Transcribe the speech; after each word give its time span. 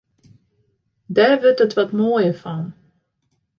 Dêr 1.15 1.35
wurdt 1.41 1.63
it 1.65 1.75
wat 1.77 1.91
moaier 1.97 2.35
fan. 2.41 2.65